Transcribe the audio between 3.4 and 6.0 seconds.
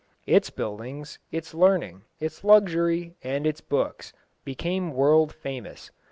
its books, became world famous.